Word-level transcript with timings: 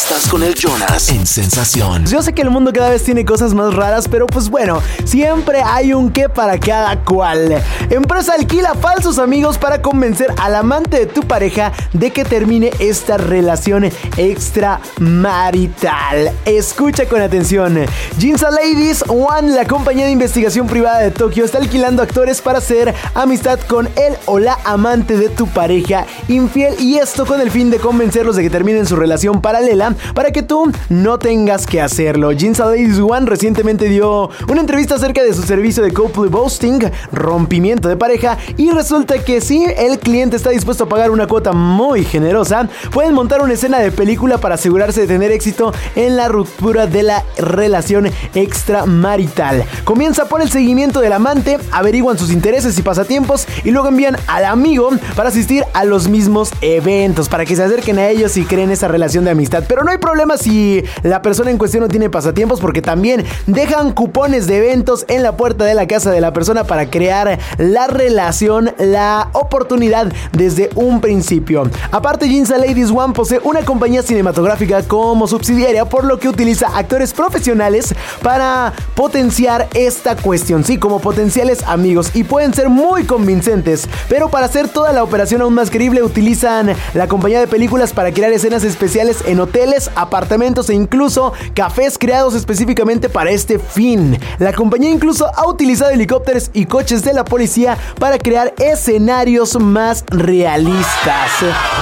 Estás 0.00 0.28
con 0.28 0.44
el 0.44 0.54
Jonas 0.54 1.08
en 1.10 1.26
Sensación. 1.26 2.06
Yo 2.06 2.22
sé 2.22 2.32
que 2.32 2.42
el 2.42 2.50
mundo 2.50 2.72
cada 2.72 2.90
vez 2.90 3.02
tiene 3.02 3.24
cosas 3.24 3.52
más 3.52 3.74
raras, 3.74 4.06
pero 4.08 4.28
pues 4.28 4.48
bueno, 4.48 4.80
siempre 5.04 5.60
hay 5.60 5.92
un 5.92 6.12
qué 6.12 6.28
para 6.28 6.58
cada 6.60 7.04
cual. 7.04 7.60
Empresa 7.90 8.34
alquila 8.34 8.74
falsos 8.74 9.18
amigos 9.18 9.56
para 9.56 9.80
convencer 9.80 10.26
al 10.36 10.56
amante 10.56 10.98
de 10.98 11.06
tu 11.06 11.22
pareja 11.22 11.72
de 11.94 12.10
que 12.10 12.22
termine 12.22 12.70
esta 12.80 13.16
relación 13.16 13.88
extramarital. 14.18 16.30
Escucha 16.44 17.06
con 17.06 17.22
atención. 17.22 17.78
Jinza 18.18 18.50
Ladies 18.50 19.02
One, 19.08 19.52
la 19.52 19.66
compañía 19.66 20.04
de 20.04 20.10
investigación 20.10 20.66
privada 20.66 20.98
de 20.98 21.12
Tokio, 21.12 21.46
está 21.46 21.56
alquilando 21.56 22.02
actores 22.02 22.42
para 22.42 22.58
hacer 22.58 22.94
amistad 23.14 23.58
con 23.60 23.86
él 23.96 24.18
o 24.26 24.38
la 24.38 24.58
amante 24.66 25.16
de 25.16 25.30
tu 25.30 25.46
pareja 25.46 26.04
infiel 26.28 26.74
y 26.78 26.98
esto 26.98 27.24
con 27.24 27.40
el 27.40 27.50
fin 27.50 27.70
de 27.70 27.78
convencerlos 27.78 28.36
de 28.36 28.42
que 28.42 28.50
terminen 28.50 28.84
su 28.84 28.96
relación 28.96 29.40
paralela 29.40 29.94
para 30.14 30.30
que 30.30 30.42
tú 30.42 30.70
no 30.90 31.18
tengas 31.18 31.66
que 31.66 31.80
hacerlo. 31.80 32.32
Jinza 32.32 32.66
Ladies 32.66 32.98
One 32.98 33.24
recientemente 33.24 33.88
dio 33.88 34.28
una 34.46 34.60
entrevista 34.60 34.96
acerca 34.96 35.22
de 35.22 35.32
su 35.32 35.40
servicio 35.40 35.82
de 35.82 35.94
couple 35.94 36.28
boasting, 36.28 36.80
rompimiento 37.12 37.77
de 37.86 37.96
pareja 37.96 38.36
y 38.56 38.70
resulta 38.70 39.18
que 39.22 39.40
si 39.40 39.64
el 39.64 40.00
cliente 40.00 40.36
está 40.36 40.50
dispuesto 40.50 40.84
a 40.84 40.88
pagar 40.88 41.12
una 41.12 41.28
cuota 41.28 41.52
muy 41.52 42.04
generosa, 42.04 42.68
pueden 42.90 43.14
montar 43.14 43.40
una 43.42 43.52
escena 43.52 43.78
de 43.78 43.92
película 43.92 44.38
para 44.38 44.56
asegurarse 44.56 45.02
de 45.02 45.06
tener 45.06 45.30
éxito 45.30 45.72
en 45.94 46.16
la 46.16 46.28
ruptura 46.28 46.86
de 46.86 47.04
la 47.04 47.24
relación 47.36 48.08
extramarital. 48.34 49.64
Comienza 49.84 50.26
por 50.26 50.42
el 50.42 50.50
seguimiento 50.50 51.00
del 51.00 51.12
amante, 51.12 51.58
averiguan 51.70 52.18
sus 52.18 52.32
intereses 52.32 52.76
y 52.78 52.82
pasatiempos 52.82 53.46
y 53.62 53.70
luego 53.70 53.88
envían 53.88 54.16
al 54.26 54.44
amigo 54.44 54.90
para 55.14 55.28
asistir 55.28 55.64
a 55.74 55.84
los 55.84 56.08
mismos 56.08 56.50
eventos, 56.60 57.28
para 57.28 57.44
que 57.44 57.54
se 57.54 57.62
acerquen 57.62 57.98
a 57.98 58.08
ellos 58.08 58.36
y 58.36 58.44
creen 58.44 58.70
esa 58.70 58.88
relación 58.88 59.24
de 59.24 59.30
amistad. 59.30 59.64
Pero 59.68 59.84
no 59.84 59.90
hay 59.90 59.98
problema 59.98 60.36
si 60.36 60.82
la 61.02 61.22
persona 61.22 61.50
en 61.50 61.58
cuestión 61.58 61.82
no 61.82 61.88
tiene 61.88 62.10
pasatiempos 62.10 62.60
porque 62.60 62.82
también 62.82 63.24
dejan 63.46 63.92
cupones 63.92 64.46
de 64.46 64.56
eventos 64.56 65.04
en 65.08 65.22
la 65.22 65.36
puerta 65.36 65.64
de 65.64 65.74
la 65.74 65.86
casa 65.86 66.10
de 66.10 66.20
la 66.20 66.32
persona 66.32 66.64
para 66.64 66.90
crear 66.90 67.38
la 67.68 67.86
relación, 67.86 68.74
la 68.78 69.28
oportunidad 69.32 70.12
desde 70.32 70.70
un 70.74 71.00
principio. 71.00 71.70
Aparte, 71.90 72.28
Ginza 72.28 72.58
Ladies 72.58 72.90
One 72.90 73.14
posee 73.14 73.40
una 73.44 73.64
compañía 73.64 74.02
cinematográfica 74.02 74.82
como 74.82 75.26
subsidiaria, 75.26 75.84
por 75.84 76.04
lo 76.04 76.18
que 76.18 76.28
utiliza 76.28 76.68
actores 76.76 77.12
profesionales 77.12 77.94
para 78.22 78.72
potenciar 78.94 79.68
esta 79.74 80.16
cuestión. 80.16 80.64
Sí, 80.64 80.78
como 80.78 81.00
potenciales 81.00 81.62
amigos 81.64 82.10
y 82.14 82.24
pueden 82.24 82.54
ser 82.54 82.68
muy 82.68 83.04
convincentes, 83.04 83.88
pero 84.08 84.28
para 84.28 84.46
hacer 84.46 84.68
toda 84.68 84.92
la 84.92 85.02
operación 85.02 85.42
aún 85.42 85.54
más 85.54 85.70
creíble 85.70 86.02
utilizan 86.02 86.74
la 86.94 87.06
compañía 87.08 87.40
de 87.40 87.46
películas 87.46 87.92
para 87.92 88.12
crear 88.12 88.32
escenas 88.32 88.64
especiales 88.64 89.18
en 89.26 89.40
hoteles, 89.40 89.90
apartamentos 89.94 90.70
e 90.70 90.74
incluso 90.74 91.32
cafés 91.54 91.98
creados 91.98 92.34
específicamente 92.34 93.08
para 93.08 93.30
este 93.30 93.58
fin. 93.58 94.18
La 94.38 94.52
compañía 94.52 94.90
incluso 94.90 95.26
ha 95.36 95.46
utilizado 95.48 95.90
helicópteros 95.90 96.50
y 96.52 96.66
coches 96.66 97.02
de 97.04 97.12
la 97.12 97.24
policía 97.24 97.57
para 97.98 98.18
crear 98.18 98.54
escenarios 98.58 99.58
más 99.60 100.04
realistas. 100.08 101.30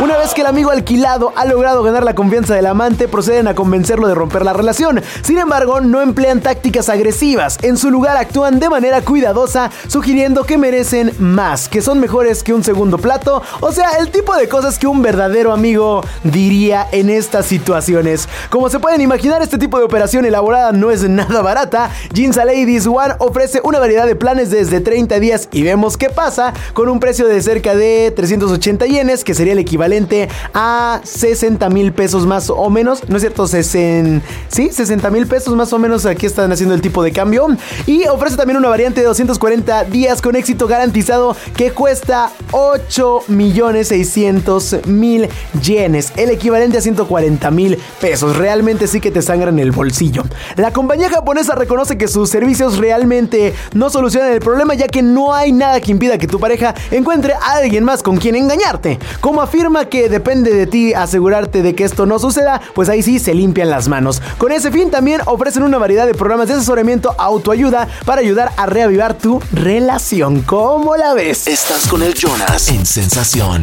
Una 0.00 0.18
vez 0.18 0.34
que 0.34 0.42
el 0.42 0.46
amigo 0.46 0.70
alquilado 0.70 1.32
ha 1.36 1.44
logrado 1.44 1.82
ganar 1.82 2.04
la 2.04 2.14
confianza 2.14 2.54
del 2.54 2.66
amante, 2.66 3.08
proceden 3.08 3.48
a 3.48 3.54
convencerlo 3.54 4.08
de 4.08 4.14
romper 4.14 4.44
la 4.44 4.52
relación. 4.52 5.00
Sin 5.22 5.38
embargo, 5.38 5.80
no 5.80 6.00
emplean 6.00 6.40
tácticas 6.40 6.88
agresivas. 6.88 7.58
En 7.62 7.76
su 7.76 7.90
lugar 7.90 8.16
actúan 8.16 8.60
de 8.60 8.68
manera 8.68 9.00
cuidadosa, 9.02 9.70
sugiriendo 9.88 10.44
que 10.44 10.58
merecen 10.58 11.12
más, 11.18 11.68
que 11.68 11.82
son 11.82 12.00
mejores 12.00 12.42
que 12.42 12.52
un 12.52 12.64
segundo 12.64 12.98
plato, 12.98 13.42
o 13.60 13.72
sea, 13.72 13.92
el 14.00 14.10
tipo 14.10 14.34
de 14.34 14.48
cosas 14.48 14.78
que 14.78 14.86
un 14.86 15.02
verdadero 15.02 15.52
amigo 15.52 16.04
diría 16.24 16.86
en 16.92 17.08
estas 17.10 17.46
situaciones. 17.46 18.28
Como 18.50 18.68
se 18.68 18.80
pueden 18.80 19.00
imaginar, 19.00 19.42
este 19.42 19.58
tipo 19.58 19.78
de 19.78 19.84
operación 19.84 20.24
elaborada 20.24 20.72
no 20.72 20.90
es 20.90 21.08
nada 21.08 21.42
barata. 21.42 21.90
Jinza 22.14 22.44
Ladies 22.44 22.86
One 22.86 23.14
ofrece 23.18 23.60
una 23.64 23.78
variedad 23.78 24.06
de 24.06 24.16
planes 24.16 24.50
desde 24.50 24.80
30 24.80 25.20
días 25.20 25.48
y 25.52 25.61
vemos 25.62 25.96
qué 25.96 26.08
pasa 26.08 26.52
con 26.74 26.88
un 26.88 27.00
precio 27.00 27.26
de 27.26 27.40
cerca 27.42 27.74
de 27.74 28.12
380 28.14 28.86
yenes, 28.86 29.24
que 29.24 29.34
sería 29.34 29.52
el 29.52 29.58
equivalente 29.58 30.28
a 30.54 31.00
60 31.04 31.68
mil 31.70 31.92
pesos 31.92 32.26
más 32.26 32.50
o 32.50 32.70
menos. 32.70 33.08
¿No 33.08 33.16
es 33.16 33.22
cierto? 33.22 33.46
sí, 33.46 33.60
60 34.70 35.10
mil 35.10 35.26
pesos 35.26 35.54
más 35.54 35.72
o 35.72 35.78
menos. 35.78 36.06
Aquí 36.06 36.26
están 36.26 36.52
haciendo 36.52 36.74
el 36.74 36.80
tipo 36.80 37.02
de 37.02 37.12
cambio. 37.12 37.48
Y 37.86 38.06
ofrece 38.06 38.36
también 38.36 38.56
una 38.56 38.68
variante 38.68 39.00
de 39.00 39.06
240 39.06 39.84
días 39.84 40.22
con 40.22 40.36
éxito 40.36 40.66
garantizado 40.66 41.36
que 41.56 41.70
cuesta 41.72 42.30
8 42.52 43.24
millones 43.28 43.88
600 43.88 44.86
mil 44.86 45.28
yenes, 45.62 46.12
el 46.16 46.30
equivalente 46.30 46.78
a 46.78 46.80
140 46.80 47.50
mil 47.50 47.78
pesos. 48.00 48.36
Realmente 48.36 48.86
sí 48.86 49.00
que 49.00 49.10
te 49.10 49.22
sangran 49.22 49.58
el 49.58 49.72
bolsillo. 49.72 50.22
La 50.56 50.72
compañía 50.72 51.10
japonesa 51.10 51.54
reconoce 51.54 51.98
que 51.98 52.08
sus 52.08 52.30
servicios 52.30 52.78
realmente 52.78 53.54
no 53.74 53.90
solucionan 53.90 54.32
el 54.32 54.40
problema 54.40 54.74
ya 54.74 54.88
que 54.88 55.02
no 55.02 55.34
nada 55.58 55.80
que 55.80 55.90
impida 55.90 56.18
que 56.18 56.26
tu 56.26 56.40
pareja 56.40 56.74
encuentre 56.90 57.34
a 57.34 57.56
alguien 57.56 57.84
más 57.84 58.02
con 58.02 58.16
quien 58.16 58.36
engañarte. 58.36 58.98
Como 59.20 59.42
afirma 59.42 59.86
que 59.86 60.08
depende 60.08 60.52
de 60.52 60.66
ti 60.66 60.94
asegurarte 60.94 61.62
de 61.62 61.74
que 61.74 61.84
esto 61.84 62.06
no 62.06 62.18
suceda, 62.18 62.60
pues 62.74 62.88
ahí 62.88 63.02
sí 63.02 63.18
se 63.18 63.34
limpian 63.34 63.70
las 63.70 63.88
manos. 63.88 64.22
Con 64.38 64.52
ese 64.52 64.70
fin 64.70 64.90
también 64.90 65.20
ofrecen 65.26 65.62
una 65.62 65.78
variedad 65.78 66.06
de 66.06 66.14
programas 66.14 66.48
de 66.48 66.54
asesoramiento 66.54 67.14
autoayuda 67.18 67.88
para 68.04 68.20
ayudar 68.20 68.52
a 68.56 68.66
reavivar 68.66 69.14
tu 69.14 69.40
relación. 69.52 70.42
¿Cómo 70.42 70.96
la 70.96 71.14
ves? 71.14 71.46
Estás 71.46 71.86
con 71.86 72.02
el 72.02 72.14
Jonas 72.14 72.68
en 72.68 72.86
Sensación. 72.86 73.60